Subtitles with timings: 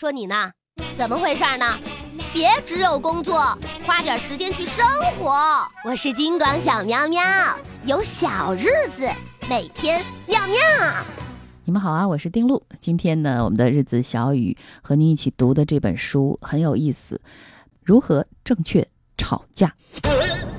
[0.00, 0.50] 说你呢，
[0.96, 1.76] 怎么回事呢？
[2.32, 3.38] 别只有工作，
[3.84, 4.82] 花点时间去生
[5.18, 5.30] 活。
[5.84, 7.22] 我是金广小喵喵，
[7.84, 8.64] 有小日
[8.96, 9.06] 子，
[9.46, 10.56] 每天妙妙。
[11.66, 12.62] 你们好啊，我是丁露。
[12.80, 17.20] 今天呢，我们的日子小雨和您一起读的这本书很有意思，
[17.84, 18.88] 如何正确
[19.18, 19.74] 吵架。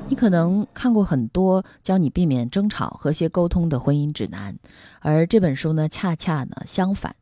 [0.07, 4.55] 你可能看过很多教你避免争吵、和谐沟通的婚姻指南，
[4.99, 7.15] 而这本书呢，恰恰呢相反。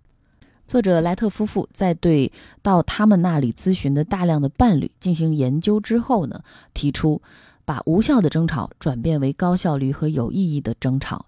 [0.70, 2.32] 作者莱特夫妇在对
[2.62, 6.44] 到他们那里咨询的大量的伴侣进行研究之后呢，
[6.76, 7.20] 提出
[7.66, 11.26] 把无效的争吵转变为高效率和有意义的争吵，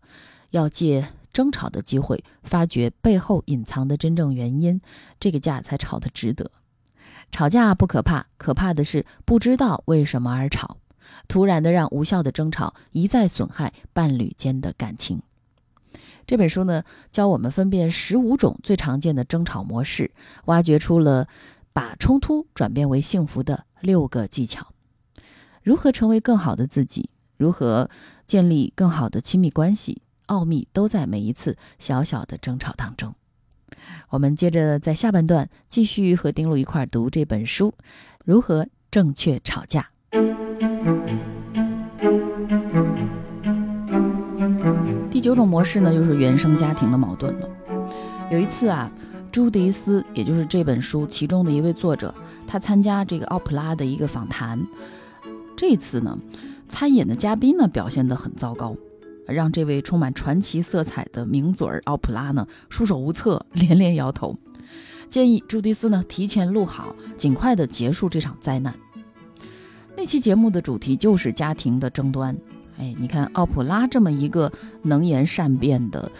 [0.52, 4.80] 要借争吵的机会发掘背后隐藏的真正原因，
[5.20, 6.52] 这个架才吵得值得。
[7.32, 10.78] 吵架不可怕，可怕的是不知道为什么而吵，
[11.28, 15.20] 突然的让无效的争吵一再损害伴侣间的感情。
[16.32, 16.82] 这本书呢，
[17.12, 20.12] 教我们分辨十五种最常见的争吵模式，
[20.46, 21.28] 挖掘出了
[21.74, 24.68] 把冲突转变为幸福的六个技巧。
[25.62, 27.10] 如何成为更好的自己？
[27.36, 27.90] 如何
[28.26, 30.04] 建立更好的亲密关系？
[30.28, 33.14] 奥秘都在每一次小小的争吵当中。
[34.12, 37.74] 我们接着在下半段继续和丁璐一块儿读这本书，
[38.24, 39.92] 如何正确吵架。
[45.22, 47.48] 九种模式呢，就是原生家庭的矛盾了。
[48.32, 48.92] 有一次啊，
[49.32, 52.14] 朱迪斯，也就是这本书其中的一位作者，
[52.48, 54.60] 他参加这个奥普拉的一个访谈。
[55.56, 56.18] 这次呢，
[56.68, 58.76] 参演的嘉宾呢表现得很糟糕，
[59.28, 64.36] 让这位充满传奇色彩的名嘴奥普拉呢束手无策，连连摇头，
[65.08, 68.74] 建议朱迪斯呢提前录好，尽快的结束这场灾难。
[69.96, 72.36] 那期节目的主题就是家庭的争端。
[72.82, 74.52] 哎，你看奥普拉这么一个
[74.82, 76.12] 能言善辩的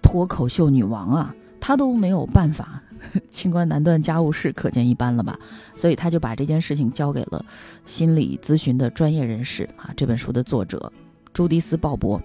[0.00, 2.80] 脱口秀女王啊，她都没有办法
[3.32, 5.36] 清官难断家务事，可见一斑了吧？
[5.74, 7.44] 所以她就把这件事情交给了
[7.84, 9.92] 心理咨询的专业人士啊。
[9.96, 10.92] 这本书的作者
[11.32, 12.20] 朱迪斯·鲍勃，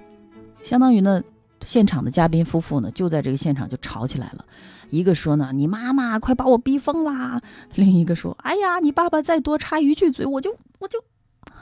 [0.61, 1.23] 相当于呢，
[1.61, 4.45] 现场的嘉宾夫妇呢，就在这个现场就吵起来了。
[4.91, 7.39] 一个说呢，你妈妈快把我逼疯啦；
[7.73, 11.03] 另一个说，哎呀，你爸爸再多插一句嘴，我就我就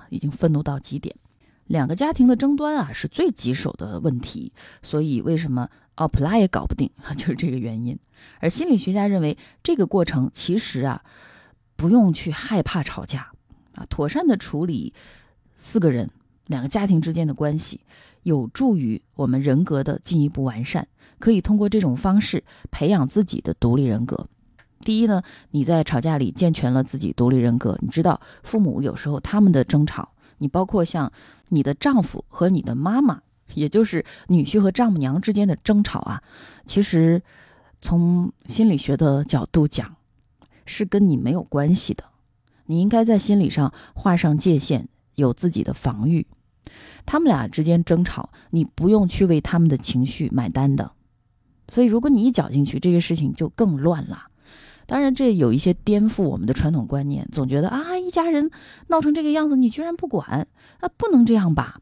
[0.09, 1.15] 已经愤怒到极点。
[1.67, 4.51] 两个家庭的争端啊，是最棘手的问题，
[4.81, 7.97] 所以为什么奥普拉也搞不定啊， 就是这个原因。
[8.39, 11.03] 而心理学家认为，这个过程其实啊，
[11.75, 13.31] 不用去害怕吵架
[13.75, 14.93] 啊，妥善的处理
[15.55, 16.09] 四个人、
[16.47, 17.81] 两个家庭之间的关系，
[18.23, 20.87] 有助于我们人格的进一步完善。
[21.19, 24.27] 可以通过这种方式培养自己的独立人格。
[24.81, 30.09] 第一呢，你在吵架里健全了自己独立人格，你知道父母有时候他们的争吵。
[30.37, 31.11] 你包括像
[31.49, 33.21] 你的丈夫和你的妈妈，
[33.53, 36.21] 也就是女婿和丈母娘之间的争吵啊，
[36.65, 37.21] 其实
[37.81, 39.95] 从心理学的角度讲，
[40.65, 42.03] 是跟你没有关系的。
[42.65, 46.27] 你应该在心理上画上界限，有自己的防御。
[47.05, 50.91] 他们俩之间争吵，你不用去为他们的情绪买单的。
[51.69, 54.27] 所以，如果你一搅进去，这个事情就更乱了。
[54.87, 58.49] 当然，这有一些颠覆我们的传统观念，总觉得啊，一家人
[58.87, 60.47] 闹成这个样子，你居然不管，
[60.79, 61.81] 啊，不能这样吧？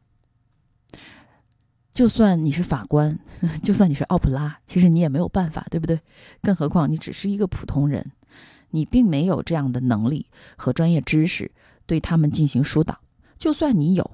[1.94, 3.18] 就算你是法官，
[3.62, 6.00] 就算你是奥普拉，其实你也没有办法，对不对？
[6.42, 8.12] 更何况你只是一个普通人，
[8.70, 11.52] 你并没有这样的能力和专业知识
[11.86, 12.98] 对他们进行疏导。
[13.38, 14.10] 就算你有，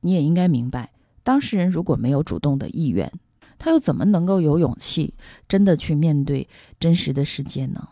[0.00, 0.92] 你也应该明白，
[1.22, 3.10] 当事人如果没有主动的意愿，
[3.56, 5.14] 他又怎么能够有勇气
[5.48, 6.48] 真的去面对
[6.80, 7.88] 真实的世界呢？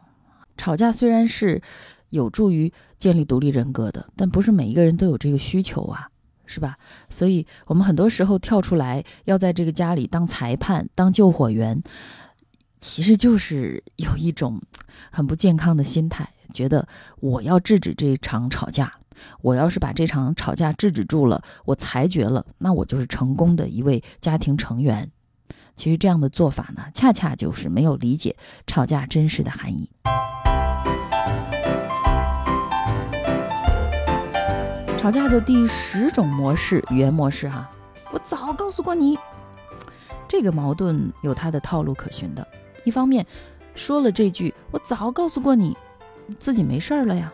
[0.61, 1.63] 吵架虽然是
[2.11, 6.07] 有助于建立独立人格的，但不是每一个人都有这个需求啊，
[6.45, 6.77] 是吧？
[7.09, 11.83] 所以，我们很多时候跳出来要在这个家里当裁判、当救火员，
[12.79, 14.61] 其实就是有一种
[15.11, 16.87] 很不健康的心态，觉得
[17.21, 18.93] 我要制止这场吵架，
[19.41, 25.11] 我要是把这场吵架制止住了，我裁决了，那我就是成功的一位家庭成员。
[25.75, 29.89] 其实这样的做法呢，恰恰就是没有理解吵架真实的含义。
[35.01, 37.71] 吵架的第十种模式，语言模式哈，
[38.13, 39.19] 我早告诉过你，
[40.29, 42.47] 这个矛盾有它的套路可循的。
[42.85, 43.27] 一方面
[43.75, 45.75] 说了这句“我早告诉过你”，
[46.39, 47.33] 自己没事儿了呀，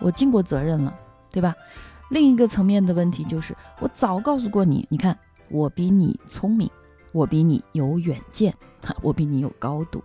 [0.00, 0.92] 我尽过责任了，
[1.30, 1.54] 对吧？
[2.10, 5.16] 另一个层面的问题就是，我早告诉过你，你看
[5.50, 6.68] 我比你聪明，
[7.12, 8.52] 我比你有远见，
[8.84, 10.02] 哈 我比你有高度。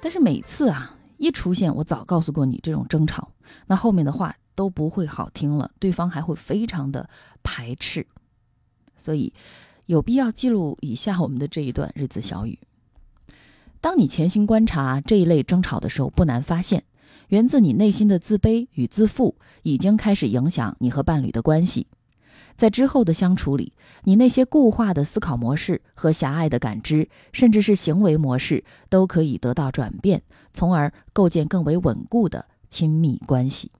[0.00, 3.32] 但是每次啊，一出现我早告诉过你这种争吵，
[3.66, 4.32] 那后面的话。
[4.58, 7.08] 都不会好听了，对方还会非常的
[7.44, 8.04] 排斥，
[8.96, 9.32] 所以
[9.86, 12.58] 有必要记录以下我们的这一段日子小语。
[13.80, 16.82] 当你潜心观察这一类争吵的时候，不难发现，
[17.28, 21.86] 源自你内心的自卑与自负已经开始影响你和伴侣的关系。
[22.56, 23.72] 在之后的相处里，
[24.02, 30.20] 你那些固化的思考模式和狭隘的感知，甚至是行为模式，都可以得到转变，
[30.52, 33.70] 从而构建更为稳固的亲密关系。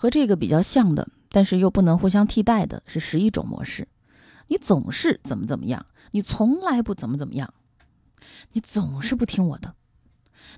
[0.00, 3.86] 和这个比较像的，但是又不能互相替代的是十一种模式。
[4.46, 7.52] 你总是怎么怎么样，你从来不怎么怎么样，
[8.52, 9.74] 你总是不听我的，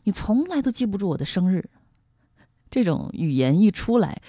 [0.05, 1.69] 你从来都记不住我的生日。
[2.71, 4.23] 这种语言一出来，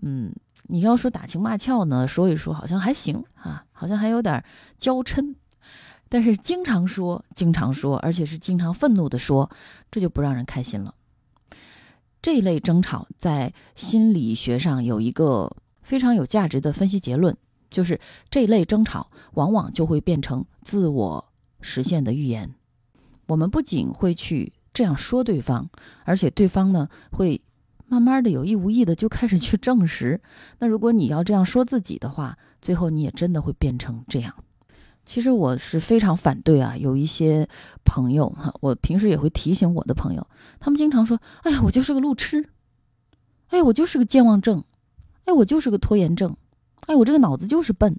[0.00, 0.32] 嗯。
[0.68, 4.42] 你要说打情骂俏呢，说一说好像还行啊，好像还有点
[4.78, 5.34] 娇嗔，
[6.08, 9.50] 但是经常说，经常说，而且是经常愤怒的说，
[9.90, 10.94] 这就不让人开心了。
[12.24, 17.36] 这类争吵在心理学上有一个非常有价值的分析结论，
[17.70, 18.00] 就是
[18.30, 22.54] 这类争吵往往就会变成自我实现的预言。
[23.26, 25.68] 我们不仅会去这样说对方，
[26.04, 27.42] 而且对方呢会。
[27.86, 30.18] 慢慢的有意无意的就开始去证实。
[30.58, 34.34] 那如果你要这样说自己的话，最后你也真的会变成这样。
[35.04, 37.48] 其实我是非常反对啊，有一些
[37.84, 40.26] 朋友哈，我平时也会提醒我的朋友，
[40.58, 42.48] 他们经常说：“哎呀，我就是个路痴，
[43.48, 44.64] 哎，我就是个健忘症，
[45.24, 46.34] 哎，我就是个拖延症，
[46.86, 47.98] 哎，我这个脑子就是笨。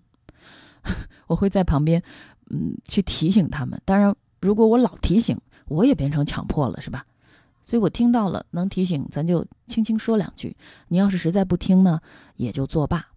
[1.27, 2.01] ”我会在旁边，
[2.49, 3.79] 嗯，去提醒他们。
[3.85, 7.05] 当然，如果我老提醒，我也变成强迫了，是吧？
[7.63, 10.55] 所以我听到了，能提醒咱就轻轻说两句。
[10.89, 11.99] 你要是实在不听呢，
[12.35, 13.07] 也就作罢。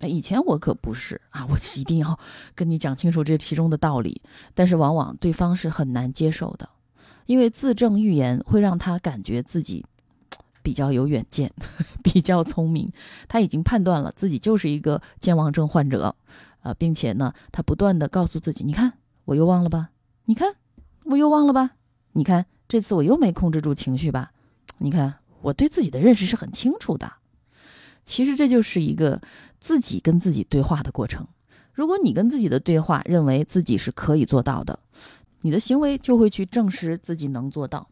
[0.00, 2.18] 那以前我可不是啊，我一定要
[2.54, 4.20] 跟你讲清楚这其中的道理。
[4.54, 6.68] 但是往往对方是很难接受的，
[7.26, 9.84] 因为自证预言会让他感觉自己
[10.62, 11.52] 比较有远见，
[12.02, 12.90] 比较聪明。
[13.28, 16.14] 他已经判断了自己就是一个健忘症患者，
[16.60, 18.94] 啊，并且呢，他不断的告诉自己：你看
[19.26, 19.90] 我又忘了吧？
[20.24, 20.56] 你看
[21.04, 21.72] 我又忘了吧？
[22.12, 22.46] 你看。
[22.70, 24.30] 这次我又没控制住情绪吧？
[24.78, 27.14] 你看，我对自己的认识是很清楚的。
[28.10, 29.22] 其实这就是一个
[29.60, 31.24] 自己跟自己对话的过程。
[31.72, 34.76] 如果你跟自己的对话认为自己是可以做到的，
[35.42, 37.88] 你的行为就会去证实自己能做到。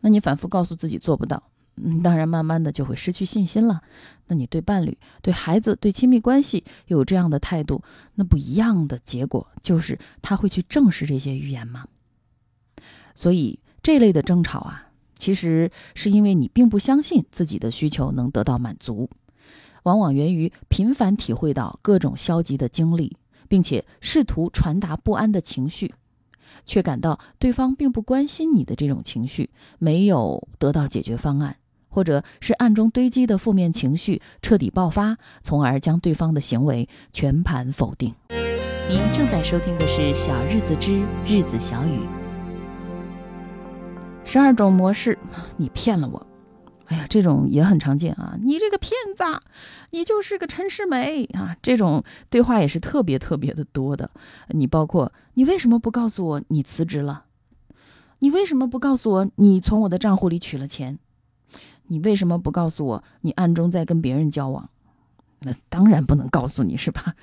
[0.00, 1.42] 那你反复告诉自己做不到，
[1.76, 3.82] 嗯，当然慢慢的就会失去信心了。
[4.28, 7.82] 那你对伴侣、对孩子、对亲密关系有这样的态度，
[8.14, 11.86] 那不一样的结果就是他会去证实这些预言吗？
[13.14, 13.58] 所以。
[13.82, 19.08] 这类的争吵啊，其实是因为你并不相信自己的需求能得到满足，
[19.84, 23.16] 往往源于频繁体会到各种消极的经历，
[23.48, 25.94] 并且试图传达不安的情绪，
[26.66, 31.56] 却感到对方并不关心你的这种情绪，没有得到解决方案，
[31.88, 38.14] 或者是暗中堆积的负面情绪彻底爆发，从而将对方的行为全盘否定。
[38.88, 41.98] 您正在收听的是《小日子之日子小雨》。
[44.24, 45.18] 十二种模式，
[45.56, 46.26] 你骗了我，
[46.90, 48.36] 哎呀，这种也很常见啊！
[48.42, 49.22] 你这个骗子，
[49.90, 51.56] 你就是个陈世美啊！
[51.62, 54.10] 这种对话也是特别特别的多的。
[54.48, 57.26] 你包括你为什么不告诉我你辞职了？
[58.18, 60.98] 你为什么不告诉我你从我的账户里取了钱？
[61.86, 64.68] 你为什么不告诉我你暗中在跟别人交往？
[65.42, 67.14] 那当然不能告诉你是吧？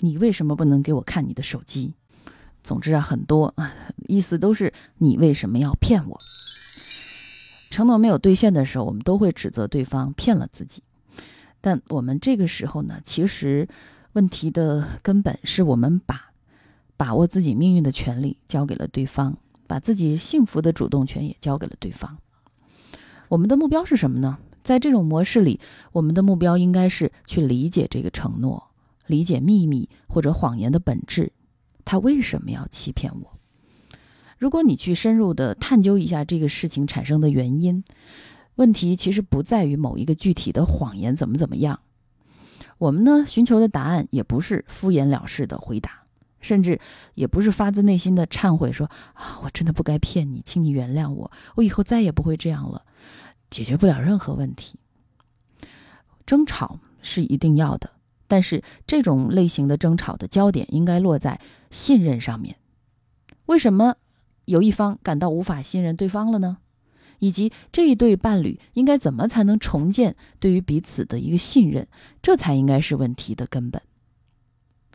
[0.00, 1.94] 你为什么不能给我看你的手机？
[2.64, 3.54] 总之啊，很多，
[4.08, 6.18] 意思都是你为什么要骗我？
[7.70, 10.82] 承诺没有兑现的时候，我们都会指责对方骗了自己。
[11.60, 13.68] 但我们这个时候呢，其实
[14.12, 16.32] 问题的根本是我们把
[16.96, 22.18] 把握自己命运的权利交给了对方，把自己幸福的主动权也交给了对方。
[23.28, 24.38] 我们的目标是什么呢？
[24.62, 25.60] 在这种模式里，
[25.92, 28.70] 我们的目标应该是去理解这个承诺，
[29.06, 31.32] 理解秘密或者谎言的本质。
[31.84, 33.39] 他为什么要欺骗我？
[34.40, 37.84] 如果你去深入的探究一下这个事情产生的原因，
[38.54, 41.80] 问题其实不在于某一个具体的谎言怎么怎么样。
[42.78, 46.04] 我们呢寻求的答案也不是敷衍了事的回答，
[46.40, 46.80] 甚至
[47.14, 52.80] 也不是发自内心的忏悔，说啊我真的不该骗你，请你原谅我，我以后再也不会这样了。
[53.50, 54.78] 解决不了任何问题。
[56.24, 57.90] 争吵是一定要的。
[58.26, 61.38] 但是这种类型的争吵的焦点应该落在
[61.70, 62.56] 信任上面。
[63.46, 63.96] 为什么
[64.50, 66.58] 有一方感到无法信任对方了呢？
[67.20, 71.86] 以及这一对伴侣应该怎么才能重建对于彼此的一个信任？
[72.20, 73.80] 这才应该是问题的根本。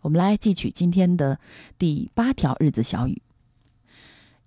[0.02, 1.40] 我们来记取今天的
[1.78, 3.22] 第八条日子小语：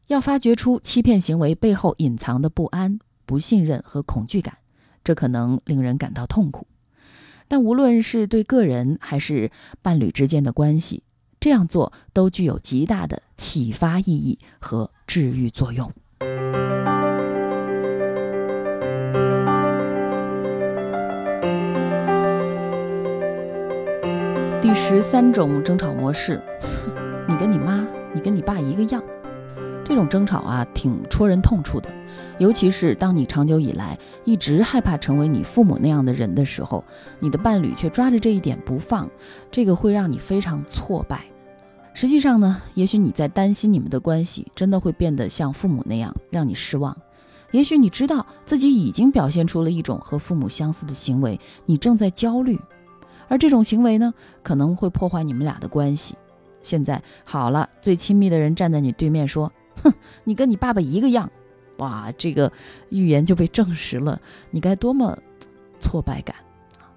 [0.08, 4.58] 要发掘出欺骗行为背后隐藏的不安、不信任和恐惧感，
[5.02, 6.66] 这可能令人感到痛苦。
[7.46, 9.50] 但无论是对个人还是
[9.80, 11.02] 伴侣之间的关系，
[11.40, 15.92] 这样做都具有极大的启发意义和治愈作用。
[24.60, 26.42] 第十三种争吵模式，
[27.28, 29.02] 你跟你妈，你跟你爸一个样。
[29.88, 31.88] 这种争吵啊，挺戳人痛处的，
[32.38, 36.84] 尤其是当你长久以来一直害怕成为你父母那样的人的时候，
[37.18, 39.08] 你的伴侣却抓着这一点不放，
[39.50, 41.24] 这个会让你非常挫败。
[41.94, 46.94] 实际上呢，也许你在担心你们的关系真的会变得像父母那样让你失望，
[47.50, 52.60] 也许你知道自己已经表现出了一种和父母相似的行为，你正在焦虑。
[53.26, 56.14] 而这种行为呢，可能会破坏你们俩的关系。
[56.62, 59.50] 现在好了，最亲密的人站在你对面说
[59.82, 59.92] ：“哼，
[60.24, 61.30] 你跟你爸爸一个样。”
[61.78, 62.52] 哇，这个
[62.90, 64.20] 预言就被证实了，
[64.50, 65.16] 你该多么
[65.78, 66.34] 挫败感
[66.76, 66.90] 啊！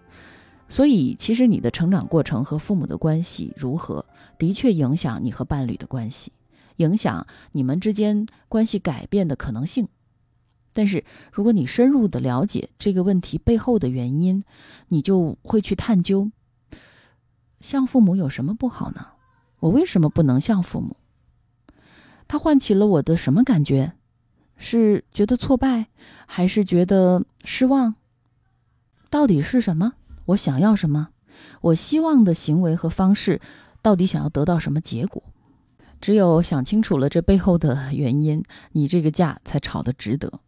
[0.67, 4.03] 所以，其实你的成长过程和父母的关系如何，
[4.39, 6.31] 的确影响你和伴侣的关系，
[6.77, 9.87] 影响你们之间关系改变的可能性。
[10.73, 14.43] 但是，如果你深入的了解这个问题背后的原因，
[14.87, 16.31] 你就会去探究：
[17.59, 19.05] 像父母有什么不好呢？
[19.59, 20.95] 我为什么不能像父母？
[22.31, 23.91] 他唤起了我的什么感觉？
[24.55, 25.87] 是觉得挫败，
[26.25, 27.95] 还是觉得失望？
[29.09, 29.95] 到底是什么？
[30.27, 31.09] 我想要什么？
[31.59, 33.41] 我希望的行为和方式，
[33.81, 35.21] 到底想要得到什么结果？
[35.99, 40.39] 只有想清楚了这背后的原因，你这个架才吵得值得。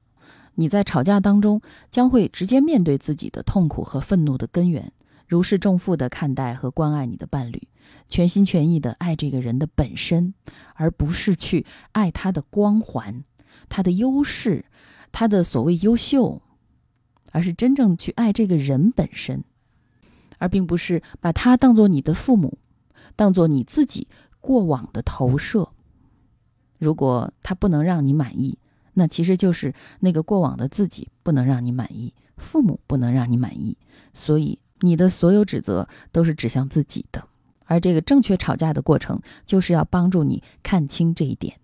[0.56, 1.62] 你在吵架当中
[1.92, 4.94] 将会直接面对自己的痛苦和愤怒的根源，
[5.34, 7.68] 如释重负地看待和关爱你的伴侣，
[8.08, 10.36] 全心全意地爱这个人的本身，
[10.76, 13.24] 而不是去爱他的光环、
[13.68, 14.64] 他的优势、
[15.12, 16.40] 他的所谓优秀，
[17.32, 19.44] 而是真正去爱这个人本身，
[20.38, 22.60] 而并不是把他当做你的父母，
[23.16, 24.08] 当做你自己
[24.40, 25.68] 过往的投射。
[26.78, 28.60] 如果他不能让你满意，
[28.94, 33.76] 那其实就是那个过往的自己不能让你满意，父母不能让你满意，
[34.14, 37.24] 所以你的所有指责都是指向自己的。
[37.66, 41.58] 而这个正确吵架的过程，就是要帮助你看清这一点。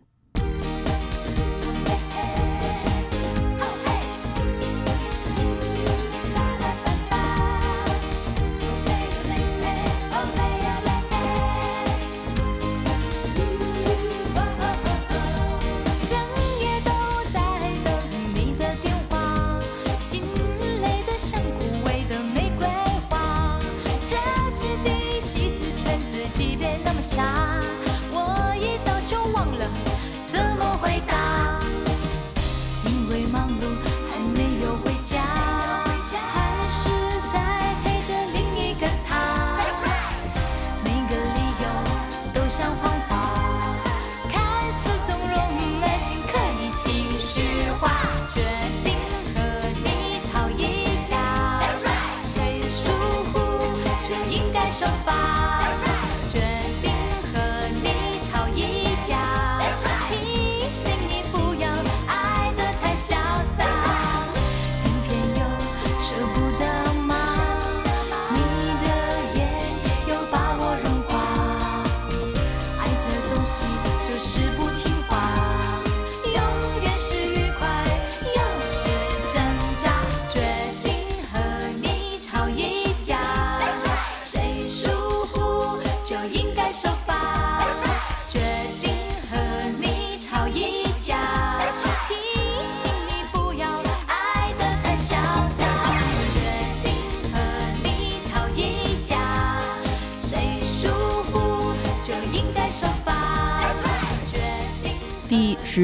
[24.60, 27.24] 是第几次劝自己别那么傻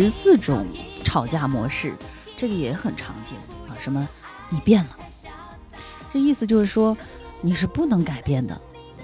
[0.02, 0.68] 十四种
[1.06, 1.94] 吵架模式，
[2.38, 3.38] 这个也很常见
[3.70, 3.72] 啊。
[3.80, 4.06] 什么？
[4.50, 4.98] 你变了？
[6.12, 6.98] 这意思就是说
[7.40, 8.60] 你是不能改变的，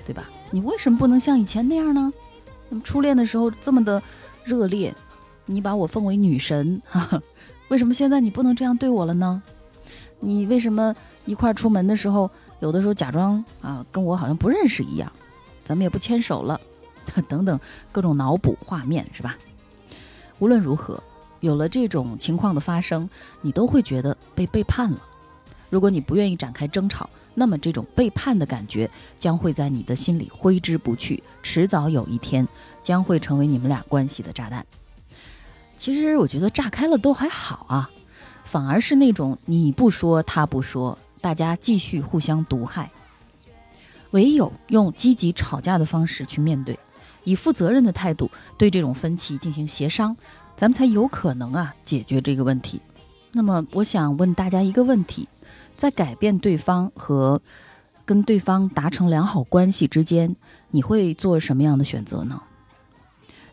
[0.06, 0.26] 对吧？
[0.52, 2.12] 你为什么不能像以前那样呢？
[2.84, 4.04] 初恋的时候这么的
[4.44, 4.94] 热烈，
[5.46, 7.22] 你把我奉为女神啊，
[7.70, 9.42] 为什么现在你不能这样对我了呢？
[10.20, 10.94] 你为什么
[11.26, 12.30] 一块出门的时候，
[12.60, 15.10] 有的时候假装啊跟我好像不认识一样，
[15.64, 16.60] 咱们也不牵手了，
[17.30, 17.58] 等等
[17.94, 19.38] 各种脑补画面是吧？
[20.42, 21.02] 无论如何，
[21.40, 23.08] 有了这种情况的发生，
[23.42, 25.00] 你都会觉得被背叛了。
[25.70, 32.46] 如果你不愿意展开争吵，那么这种背叛的感觉将会在你的心里挥之不去，迟早有一天
[32.82, 34.66] 将会成为你们俩关系的炸弹。
[35.78, 37.88] 其实我觉得炸开了都还好啊，
[38.44, 42.90] 反而是那种你不说他不说，大家继续互相毒害。
[44.10, 46.78] 唯有用积极吵架的方式去面对。
[47.24, 50.16] 以负责任的态度对这种分歧进行协商，
[50.56, 52.82] 咱们才有可能啊解决这个问题。
[53.32, 55.28] 那么，我想问大家一个问题：
[55.78, 57.42] 在改变对方和
[58.04, 60.36] 跟对方达成良好关系之间，
[60.72, 62.42] 你会做什么样的选择呢？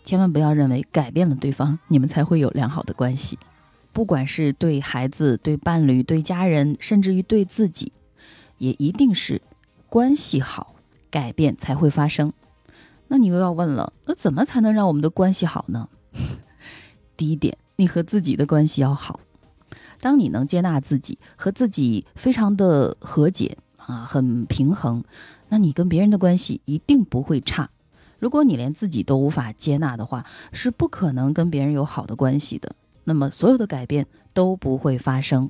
[0.04, 3.38] 千万不要认为改变了对方，你们才会有良好的关系。
[3.92, 7.92] 不管是对孩子、对伴侣、对家人，甚至于对自己，
[8.58, 9.42] 也一定是
[9.88, 10.74] 关系好，
[11.10, 12.32] 改变才会发生。
[13.08, 15.88] 那你又要问了，那怎么才能让我们的关系好呢？
[17.16, 19.18] 第一点，你和自己的关系要好。
[20.00, 25.02] 当你能接纳自己，和自己非常的和解啊，很平衡，
[25.48, 27.68] 那你跟别人的关系一定不会差。
[28.18, 32.74] 如果你连自己都无法接纳的话，是不可能跟别人有好的关系的。
[33.04, 35.48] 那么所有的改变都不会发生。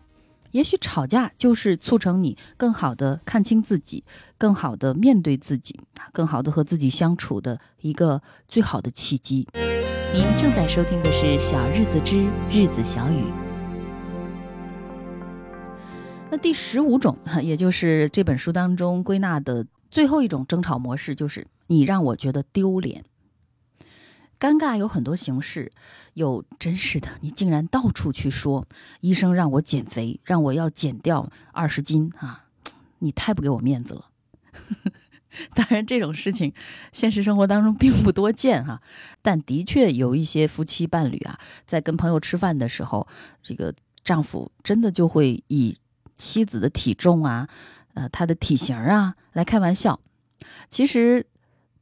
[0.52, 4.04] 也许吵架就是促成你更好的看清自己，
[4.36, 5.78] 更好的面对自己，
[6.12, 9.46] 更好的和自己相处的一个最好的契机。
[10.12, 12.18] 您正在收听的是《小日子之
[12.50, 13.20] 日子小雨》。
[16.30, 21.46] 那第十五种，也就是这本书当中归纳的最后一种争吵模式，就是。
[21.70, 23.04] 你让我觉得丢脸、
[24.38, 25.70] 尴尬，有很多形式。
[26.14, 28.66] 有真是的，你竟然到处去说，
[29.00, 32.44] 医生让我减肥，让我要减掉二十斤啊！
[32.98, 34.06] 你太不给我面子了。
[35.54, 36.52] 当然，这种事情
[36.92, 38.82] 现实生活当中并不多见哈，
[39.22, 43.06] 但的确有一些夫妻伴侣啊，在跟朋友吃饭的时候，
[43.42, 45.78] 这个丈夫真的就会以
[46.14, 47.48] 妻子的体重啊、
[47.94, 50.00] 呃，他的体型啊来开玩笑。
[50.70, 51.26] 其实。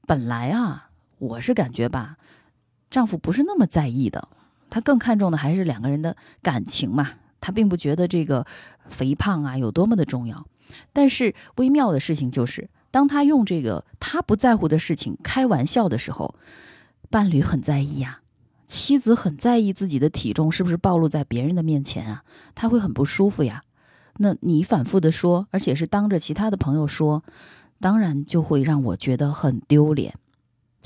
[0.08, 2.16] 本来啊，我是感觉吧，
[2.90, 4.28] 丈夫不是那么在意的，
[4.70, 7.10] 他更看重的还是两个人的感情嘛。
[7.40, 8.46] 他并不觉得这个
[8.88, 10.46] 肥胖啊有多么的重要。
[10.92, 16.34] 但是微妙的事情就是，当他用这个他不在乎的事情开玩笑的时候，
[17.10, 18.20] 伴侣很在意呀，
[18.66, 22.24] 妻子很在意自己的体重是不是暴露在别人的面前啊，
[22.54, 23.62] 他会很不舒服呀。
[24.18, 27.22] 那你反复的说，而且是当着其他的朋友说。
[27.78, 30.14] 当然就会让我觉得很丢脸，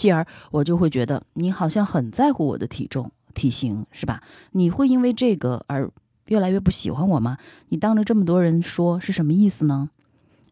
[0.01, 4.23] 继而我就会觉得你好像很在乎我的体重、体型，是吧？
[4.53, 5.91] 你会因为这个而
[6.29, 7.37] 越来越不喜欢我吗？
[7.69, 9.91] 你当着这么多人说是什么意思呢？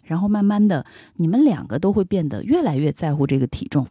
[0.05, 0.85] 然后慢慢的，
[1.17, 3.87] 你们两个都会变得越来越在乎这个体重。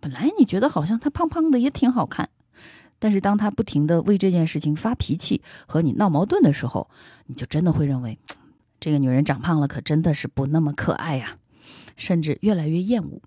[0.00, 2.28] 本来你觉得好像他胖胖的也挺好看，
[2.98, 6.90] 但是当他不停的为这件事情发脾气和你闹矛盾的时候，
[7.26, 8.18] 你就真的会认为
[8.80, 11.38] 这个女人长胖了可真的是不那么可爱呀。
[11.96, 13.22] 甚至越来越厌恶，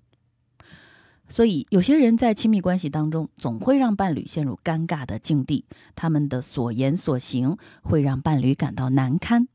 [1.30, 5.64] 所以有些人在亲密关系当中总会让伴侣陷入尴尬的境地，
[5.96, 9.48] 他们的所言所行会让伴侣感到难堪。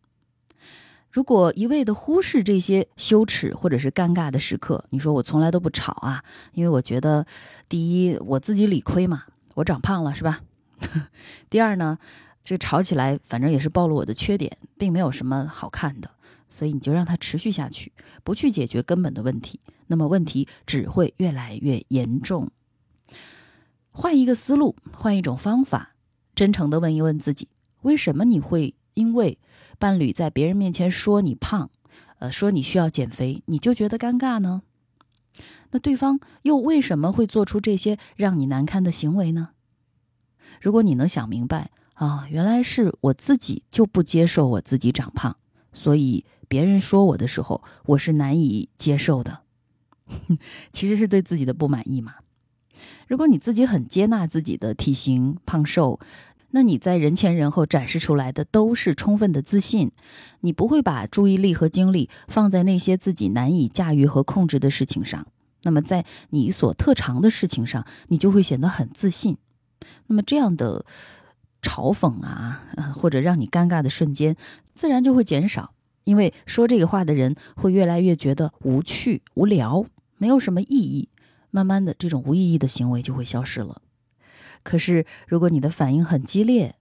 [1.11, 7.27] 如果一味的忽视这些羞耻或者是尴尬的时刻，你说我从来都不吵啊，因为我觉得，
[7.69, 10.41] 第一我自己理亏嘛，我长胖了是吧？
[11.51, 11.99] 第二呢，
[12.43, 16.11] 这吵起来反正也是暴露我的缺点，并没有什么好看的。
[16.55, 22.49] 所以你就让它持续下去，不去解决根本的问题，那么问题只会越来越严重。
[23.90, 25.97] 换一个思路，换一种方法，
[26.33, 27.49] 真诚的问一问自己：
[27.83, 29.37] 为什么你会因为
[29.81, 31.69] 伴侣在别人面前说你胖，
[32.21, 34.62] 呃，说你需要减肥，你就觉得尴尬呢？
[35.73, 39.49] 那对方又为什么会做出这些让你难堪的行为呢？
[40.61, 45.37] 如果你能想明白啊，原来是我自己就不接受我自己长胖，
[45.73, 46.25] 所以。
[46.45, 49.41] 别人说我的时候，我是难以接受的，
[50.73, 52.15] 其实是对自己的不满意嘛。
[53.09, 56.01] 如果你自己很接纳自己的体型胖瘦，
[56.51, 59.91] 那你在人前人后展示出来的都是充分的自信，
[60.41, 65.27] 你不会把注意力和精力放在那些自己难以驾驭和控制的事情上。
[65.65, 69.37] 那么在你所特长的事情上，你就会显得很自信。
[70.07, 70.87] 那么这样的
[71.61, 72.63] 嘲讽啊，
[72.95, 74.37] 或者让你尴尬的瞬间，
[74.75, 75.74] 自然就会减少。
[76.05, 79.85] 因为说这个话的人会越来越觉得无趣、无聊，
[80.19, 81.09] 没有什么意义。
[81.51, 83.81] 慢慢的，这种无意义的行为就会消失了。
[84.62, 86.75] 可是，如果你的反应很激烈，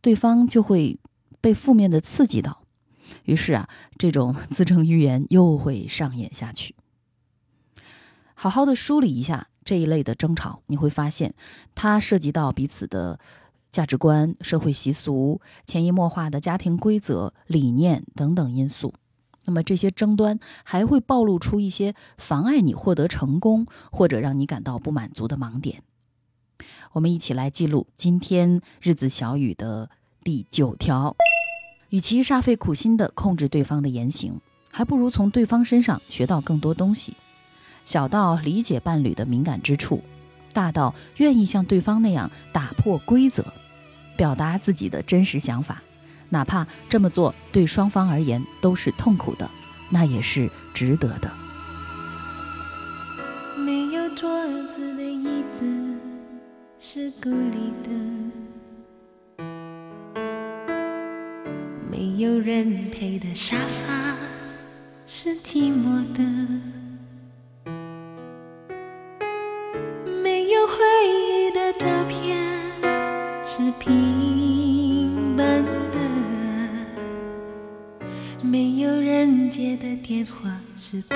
[0.00, 0.98] 对方就会
[1.40, 2.62] 被负面的刺激到，
[3.24, 6.74] 于是啊，这种自证预言又会上演下去。
[8.34, 11.34] 好好的梳理一下这一类的争吵，你会发现，
[11.74, 13.18] 它涉及到彼此的。
[13.72, 18.92] 价值观、社会习俗、潜移默化的家庭规则、理念等等因素，
[19.46, 25.82] 那么这些争端还会暴露出一些妨碍你获得成功或者让你感到不满足的盲点。
[26.92, 29.88] 我们一起来记录今天日子小雨的
[30.22, 31.16] 第九条：
[31.88, 34.38] 与其煞费苦心的控制对方的言行，
[34.70, 37.16] 还不如从对方身上学到更多东西。
[37.86, 40.02] 小到理解伴侣的敏感之处。
[40.52, 43.42] 大到愿意像对方那样打破规则，
[44.16, 45.82] 表达自己的真实想法，
[46.28, 49.50] 哪怕这么做对双方而言都是痛苦的，
[49.90, 51.30] 那也是值得的。
[53.56, 54.28] 没有桌
[54.68, 55.64] 子的椅子
[56.78, 59.42] 是孤立的，
[61.90, 64.16] 没有人陪的沙发
[65.06, 66.71] 是寂寞的。
[73.54, 75.62] 是平板
[75.92, 75.98] 的，
[78.42, 81.14] 没有人接的电话是不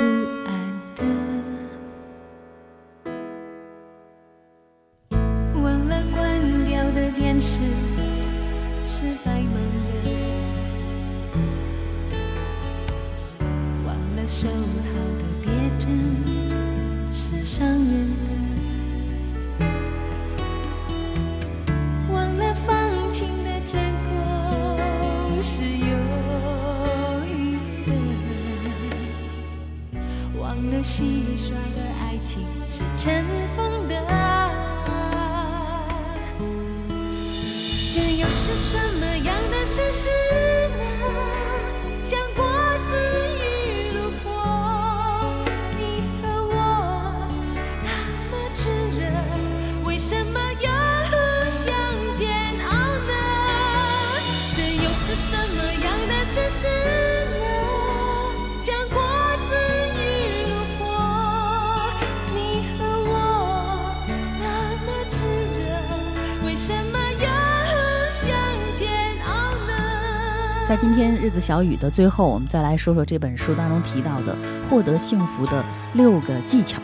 [70.68, 74.34] 在今天日子小雨的最后，我们再来说说这本书当中提到的
[74.68, 76.82] 获得幸福的六个技巧。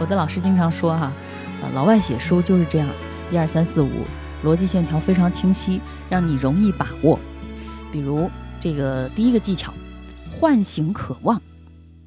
[0.00, 1.12] 我的老师经常说哈，
[1.60, 2.88] 呃，老外写书就是这样，
[3.30, 3.90] 一二三四五，
[4.42, 7.18] 逻辑线条非常清晰，让你容易把握。
[7.92, 9.70] 比如这个第一个技巧，
[10.40, 11.38] 唤醒渴望。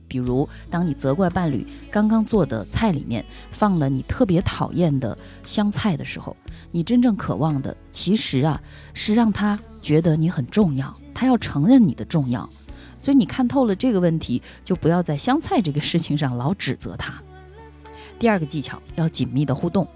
[0.08, 6.36] 比如当你责怪伴侣刚刚做的菜里面放了你特别讨厌的香菜的时候，
[6.72, 8.62] 你真正渴望的其实啊
[8.94, 9.60] 是让他。
[9.80, 12.50] 觉得你很重要，他要承认你的重要，
[13.00, 17.14] 所以你看透了这个问题，就不要在香菜这个事情上老指责他。
[18.20, 19.88] 第二个技巧要紧密的互动，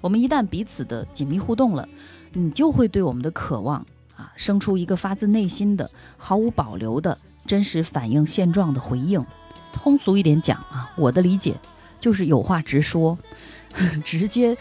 [0.00, 1.88] 我们一旦彼此的紧密互动了，
[2.32, 3.84] 你就会对我们的渴望
[4.18, 9.24] 啊生出一个发自内心的、毫无保留的真实反映现状的回应。
[9.72, 11.58] 通俗一点讲啊，我的理解
[12.00, 13.16] 就是有话直说，
[14.04, 14.56] 直接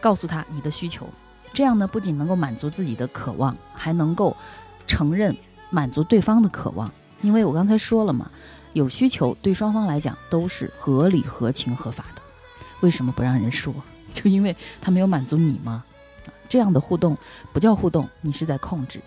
[0.00, 1.06] 告诉他你的需求。
[1.54, 4.36] 这样呢，不仅能够满足自己的渴望，还能够
[4.86, 5.34] 承认
[5.70, 6.92] 满足对方的渴望。
[7.22, 8.30] 因为我刚才说了嘛，
[8.74, 12.22] 有需求对双方来讲都是合理、合情、合法的。
[12.80, 13.72] 为什么不让人说？
[14.12, 15.84] 就因为他没有满足你吗？
[16.48, 17.16] 这样的互动
[17.52, 19.00] 不叫互动，你是在控制。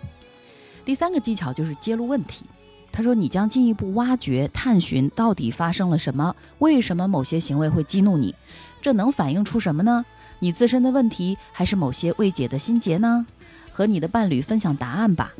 [0.84, 2.44] 第三个技巧就是揭露问题。
[2.92, 8.34] 他说，你将进一步挖掘、探寻到底发生了什么，为什么某些行为会激怒你，
[8.82, 10.04] 这能反映出什么呢？
[10.40, 13.24] 你自身的问题，还是某些未解的心结呢？
[13.72, 15.30] 和你的伴侣分享答案吧。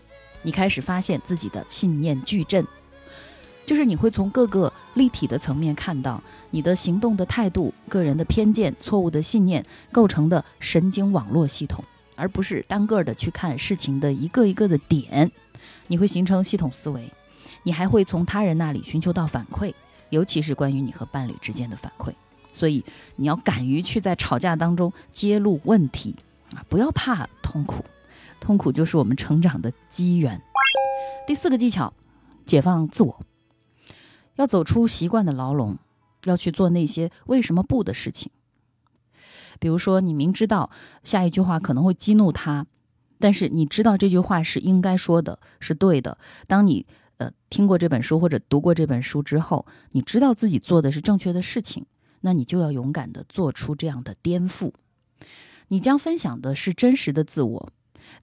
[0.42, 2.64] 你开始发现自己的信念矩阵，
[3.70, 11.84] 就是你会从各个立体的层面看到你的行动的态度、个人的偏见、错误的信念构成的神经网络系统，
[12.16, 15.30] 而不是单个的去看事情的一个一个的点。
[15.86, 17.12] 你会形成系统思维，
[17.62, 19.72] 你还会从他人那里寻求到反馈，
[20.08, 22.12] 尤其是关于你和伴侣之间的反馈。
[22.52, 26.16] 所以你要敢于去在吵架当中揭露问题
[26.56, 27.84] 啊，不要怕痛苦，
[28.40, 30.42] 痛苦就是我们成长的机缘。
[31.28, 31.94] 第四个技巧，
[32.44, 33.20] 解放自我，
[34.40, 35.76] 要走出习惯的牢笼，
[36.24, 38.32] 要去做那些为什么不的事情。
[39.58, 40.70] 比如说，你明知道
[41.04, 42.66] 下一句话可能会激怒他，
[43.18, 46.16] 但是你知道这句话是应该说的，是对的。
[46.46, 46.86] 当你
[47.18, 51.84] 呃听过这本书或者读过这本书之后，你知道自己做的是正确的事情。
[52.22, 54.72] 那你就要勇敢地做出这样的颠覆，
[55.68, 57.72] 你将分享的是真实的自我，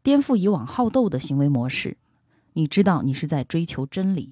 [0.02, 1.98] 颠覆以往好斗的行为模式。
[2.54, 4.32] 你知道你是在追求真理。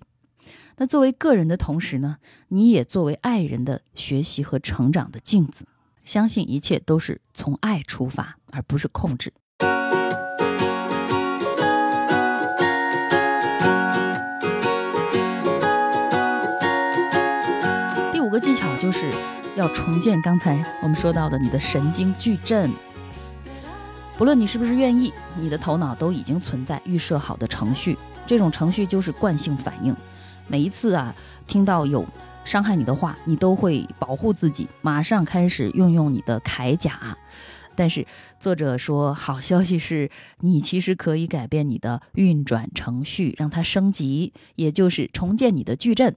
[0.78, 2.18] 那作为个人的同时呢，
[2.50, 5.66] 你也作为爱人的学习和成长的镜子。
[6.04, 9.34] 相信一切都是从爱出发，而不是控制。
[18.14, 19.12] 第五个技巧就是。
[19.56, 22.70] 要重建刚才我们说到的你的神经矩阵，
[24.18, 27.98] 不论你是不是愿意，你的头脑都已经存在预设好的程序。
[28.28, 29.96] 这种程序就是惯性反应。
[30.48, 31.16] 每一次啊，
[31.48, 32.06] 听到有
[32.44, 37.18] 伤害你的话，你都会保护自己，马上开始运用你的铠甲。
[37.76, 38.06] 但是
[38.40, 46.16] 作者说，好消息是你其实可以改变你的运转程序，让它升级，也就是重建你的矩阵。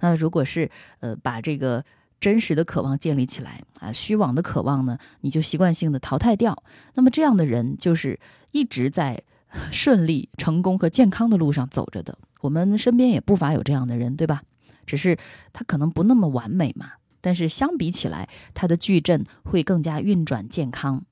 [0.00, 1.84] 那如果是呃把这个
[2.20, 6.62] 真实的渴望建立起来啊，虚妄的渴望呢，你就习惯性的淘汰掉。
[6.94, 8.18] 那么这样的人就是
[8.52, 9.22] 一直在
[9.70, 12.18] 顺利、成功和健康的路上走着的。
[12.40, 14.42] 我们身边也不乏有这样的人，对吧？
[14.86, 15.16] 只是
[15.52, 16.92] 他可能不那么完美嘛。
[17.20, 21.02] 但是相比起来，他的矩阵会更加运转健康。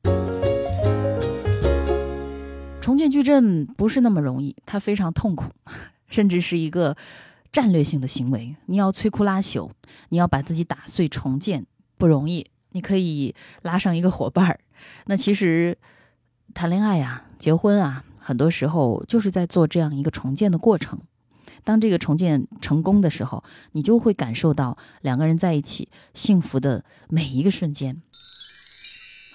[2.82, 5.52] 重建矩阵不是那么容易，它非常痛苦，
[6.08, 6.96] 甚至是一个
[7.52, 8.56] 战略性的行为。
[8.66, 9.70] 你要摧枯拉朽，
[10.08, 11.64] 你要把自己打碎重建，
[11.96, 12.44] 不容易。
[12.72, 14.60] 你可以拉上一个伙伴儿。
[15.06, 15.78] 那其实
[16.52, 21.00] 谈恋爱呀、结婚啊，很多时候就是在做这样一个重建的过程。
[21.64, 28.02] 当这个重建成功的时候，你就会感受到两个人在一起幸福的每一个瞬间。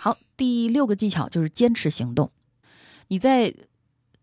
[0.01, 2.31] 好，第六个技巧就是坚持行动。
[3.07, 3.53] 你在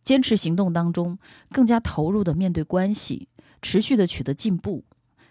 [0.03, 1.19] 坚持行动当中，
[1.51, 3.29] 更加投入的面对关系，
[3.63, 4.85] 持续的取得进步，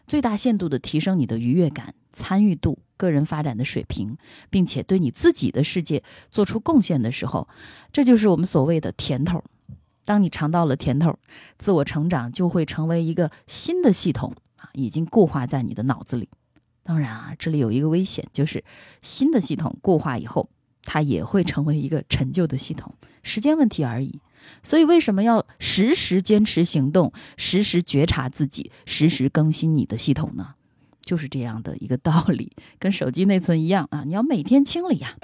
[0.08, 4.18] 最大限度地提升你的愉悦感、参与度、个人发展的水平，
[4.50, 7.48] 并且对你自己的世界做出贡献的时候，
[7.92, 9.44] 这就是我们所谓的甜头。
[10.06, 11.18] 当你尝到了甜头，
[11.58, 16.28] 自我成长就会成为一个新的系统啊，已经固化在你的脑子里。
[16.84, 18.62] 当然啊，这里有一个危险，就是
[19.02, 20.50] 新的系统固化以后，
[20.84, 24.20] 它也会成为一个陈旧的系统，时间问题而已。
[24.62, 30.56] 所以，为什么要时时坚持行动，时时觉察自己，时时更新你的系统呢？
[31.02, 35.16] 就是这样的一个道理，跟手机内存一样啊，你要每天清理呀。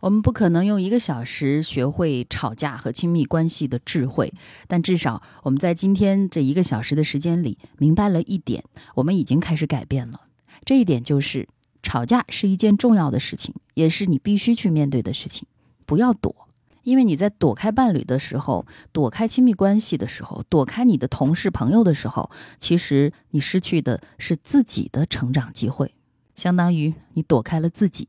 [0.00, 4.32] 我们不可能用一个小时学会吵架和亲密关系的智慧，
[4.68, 8.62] 但至少我们在今天这一个小时的时间里明白了一点，
[8.94, 10.20] 我们已经开始改变了。
[10.64, 11.48] 这一点就是，
[11.82, 15.48] 吵架是一件重要的事情，也是你必须去面对的事情。
[15.86, 16.45] 不要躲，
[16.86, 25.96] 因为你在躲开伴侣的时候，躲开亲密关系的时候，躲开你的同事朋友的时候，其实你失去的是自己的成长机会，
[26.36, 28.08] 相当于你躲开了自己。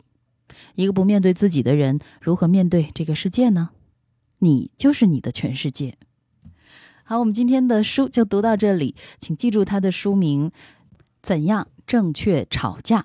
[0.75, 3.71] 一个不面对自己的人，如何面对这个世界呢？
[4.39, 5.97] 你就是你的全世界。
[7.03, 10.51] 好，我们今天的书就读到这里，请记住它的书名
[11.23, 13.01] 《怎样正确吵架》，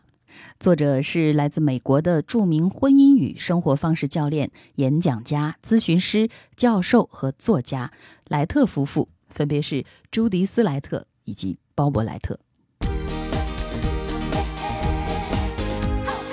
[0.60, 7.90] 作者是来自美国的著名婚姻与生活方式教练、演讲家、咨询师、教授和作家
[8.28, 12.38] 莱特夫妇，分别是朱迪斯·莱特以及鲍勃·莱特。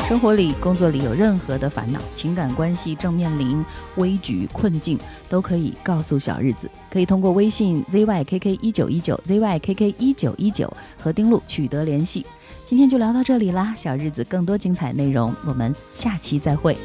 [0.07, 3.63] 生活里、工作里有任何的烦恼、情感关系正面临
[3.97, 4.97] 危局困境，
[5.29, 6.67] 都可以告诉小日子。
[6.89, 12.25] 可以通过微信 zykk 一九一九 zykk 一九一九和丁路取得联系。
[12.69, 16.77] 今天就聊到这里啦，小日子更多精彩内容，我们下期再会。